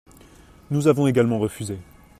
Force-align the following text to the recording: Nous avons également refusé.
Nous 0.71 0.87
avons 0.87 1.05
également 1.05 1.37
refusé. 1.37 1.77